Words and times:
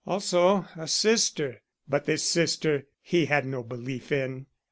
Also 0.07 0.65
a 0.75 0.87
sister, 0.87 1.61
but 1.87 2.05
this 2.05 2.27
sister 2.27 2.87
he 3.03 3.25
had 3.27 3.45
no 3.45 3.61
belief 3.61 4.11
in. 4.11 4.47